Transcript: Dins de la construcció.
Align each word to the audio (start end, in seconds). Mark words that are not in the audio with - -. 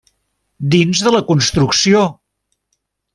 Dins 0.75 1.03
de 1.07 1.13
la 1.15 1.21
construcció. 1.29 2.01